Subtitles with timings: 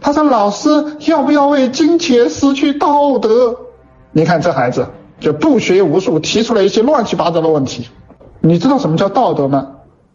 [0.00, 0.68] 他说：“老师，
[1.06, 3.56] 要不要为金钱失去道德？”
[4.12, 4.86] 你看这孩子
[5.20, 7.88] 就不学无术，提出了一些乱七八糟的问题。
[8.40, 9.68] 你知道什么叫道德吗？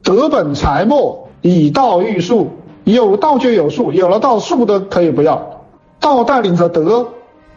[0.04, 2.50] 德本才末，以道育术。
[2.86, 5.62] 有道就有术，有了道，术的可以不要。
[6.02, 7.08] 道带领着德，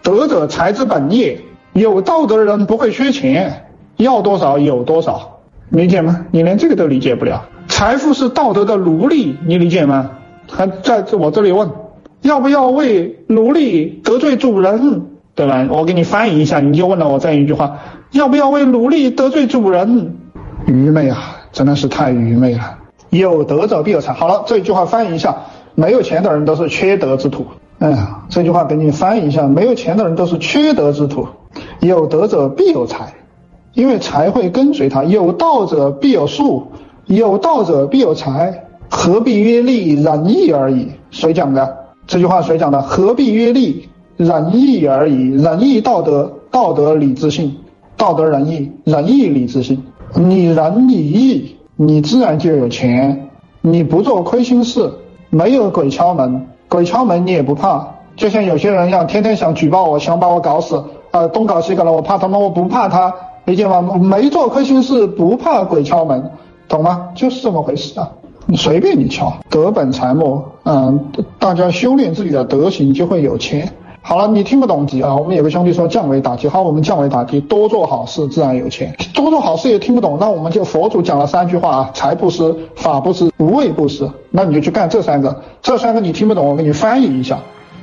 [0.02, 1.40] 德者才之本也。
[1.72, 3.66] 有道德的人不会缺钱，
[3.96, 5.40] 要多少有多少，
[5.70, 6.26] 理解吗？
[6.30, 7.44] 你连这个都理解不了。
[7.66, 10.10] 财富是道德的奴隶，你理解吗？
[10.48, 11.68] 还在这我这里问，
[12.22, 15.06] 要不要为奴隶得罪主人？
[15.34, 15.66] 对吧？
[15.70, 17.78] 我给你翻译一下，你就问了我这样一句话：
[18.12, 20.16] 要不要为奴隶得罪主人？
[20.66, 22.78] 愚昧啊，真的是太愚昧了。
[23.10, 24.12] 有德者必有才。
[24.12, 25.36] 好了，这句话翻译一下：
[25.74, 27.46] 没有钱的人都是缺德之徒。
[27.78, 31.28] 哎呀，这句话给你翻译一下：没有钱的人都是缺德之徒。
[31.80, 33.12] 有德者必有才，
[33.74, 35.04] 因为才会跟随他。
[35.04, 36.68] 有道者必有术，
[37.04, 38.64] 有道者必有才。
[38.88, 40.92] 何必曰利仁义而已？
[41.10, 41.85] 谁讲的？
[42.06, 42.80] 这句话谁讲的？
[42.82, 45.30] 何必曰利仁义而已？
[45.30, 47.56] 仁义道德，道德礼智信，
[47.96, 49.82] 道德仁义，仁义礼智信。
[50.14, 51.52] 你仁你义。
[51.78, 53.28] 你自然就有钱，
[53.60, 54.90] 你不做亏心事，
[55.28, 57.86] 没有鬼敲门，鬼敲门你也不怕。
[58.16, 63.82] 就像有些人一样，天天想举报我，想把我搞死，啊，东搞西搞的，我怕他们，我不怕他，理解吗？
[63.82, 66.30] 没做亏心事，不怕鬼敲门，
[66.66, 67.10] 懂吗？
[67.14, 68.10] 就是这么回事啊，
[68.48, 73.68] 你随便你敲，德本财末，嗯，大家修炼自己的德行就会有钱。
[74.02, 75.16] 好了，你听不懂题啊？
[75.16, 78.94] 我们有个兄弟说降维打击，好，我们降维打击，多做好事自然有钱。
[79.12, 84.08] 多做好事也听不懂，那我们就佛祖讲了三句话啊：财布施、法布施、无畏布施。
[84.30, 87.40] 那你就去干这三个，这三个你听不懂，我给你翻译一下。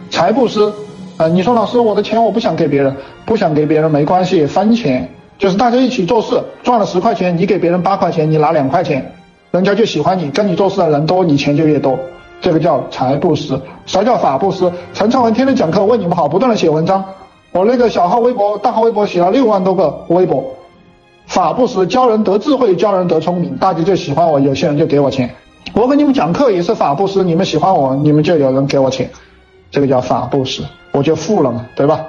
[0.09, 0.72] 财布施，
[1.17, 9.14] 呃，你说老师，我的钱我不想给别人，不想给别人没关系，分钱，就是大家一起做事，赚了十块钱，你给别人八块钱，你拿两块钱，
[9.53, 11.95] 人家就喜欢你，跟你做事的人多，你钱就越多。
[12.41, 14.71] 这个叫财布施，啥叫法布施？
[14.95, 17.05] 陈昌文天天讲课，为你们好，不断的写文章。
[17.51, 20.43] 我那个小号微博、大号微博写了六万多个微博。
[21.27, 25.29] 法布施，教人得智慧，教人得聪明，大家就喜欢我，有些人就给我钱。
[25.75, 29.07] 我给你们讲课也是法布施，你们喜欢我，你们就有人给我钱。
[29.69, 30.63] 这个叫法布施，
[30.94, 32.03] 我就富了嘛，对吧？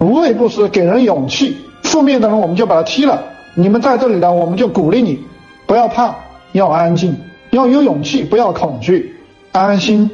[0.00, 3.22] 无畏布施，给人勇气，负面的人我们就把他踢了。
[3.54, 5.18] 你们在这里呢，我们就鼓励你，
[5.66, 6.14] 不要怕，
[6.54, 7.16] 要安静，
[7.50, 9.12] 要有勇气，不要恐惧。
[9.50, 10.08] 安心，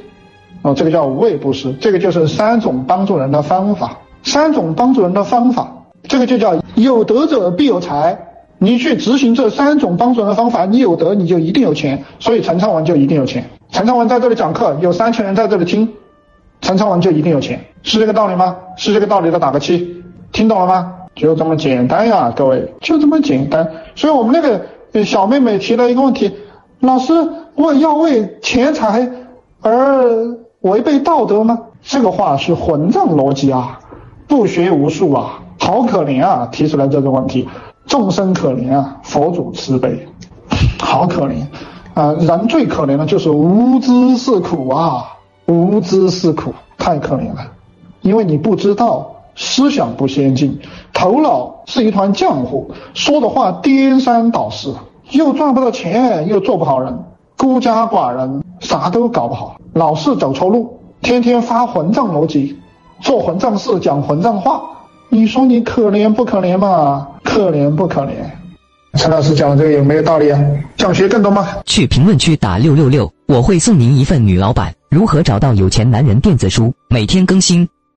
[0.63, 5.71] 哦，这个叫无畏布施，这个就是三种帮助人的方法，三种帮助人的方法，
[6.09, 8.19] 这个就叫有德者必有才。
[8.59, 13.45] 你去执行这三种帮助人的方法，你有德你就一定有钱，所以陈昌文就一定有钱。
[13.71, 15.87] 陈昌文在这里讲课，有三千人在这里听，
[16.63, 18.57] 陈昌文就一定有钱，是这个道理吗？
[18.77, 20.03] 是这个道理的，打个七，
[20.33, 20.95] 听懂了吗？
[21.15, 23.67] 就这么简单呀，各位，就这么简单。
[23.95, 24.61] 所以我们那个
[25.05, 26.33] 小妹妹提了一个问题，
[26.81, 27.13] 老师，
[27.55, 29.11] 我要为钱财。
[29.63, 31.59] 而违背道德吗？
[31.83, 33.79] 这个话是混账逻辑啊！
[34.27, 36.49] 不学无术啊，好可怜啊！
[36.51, 37.47] 提出来这个问题，
[37.87, 40.09] 众生可怜啊，佛祖慈悲，
[40.79, 41.43] 好可怜
[41.93, 42.15] 啊！
[42.21, 45.05] 人最可怜的就是无知是苦啊，
[45.47, 47.53] 无知是苦，太可怜了，
[48.01, 50.59] 因为你不知道，思想不先进，
[51.01, 54.75] 头脑是一团浆糊，说的话颠三倒四，
[55.13, 56.95] 又赚不到钱，又做不好人。
[57.39, 62.55] 孤家寡人，啥都搞不好，老是走错路，天天发混账逻辑，
[63.01, 64.61] 做混账事，讲混账话，
[65.09, 67.09] 你说你可怜不可怜嘛？
[67.25, 68.11] 可怜不可怜？
[68.99, 70.39] 陈老师讲的这个有没有道理啊？
[70.77, 71.49] 想学更多吗？
[71.65, 77.67] 去评论区打六六六，我会送您一份女老板如何找到有钱男人电子书，每天更新。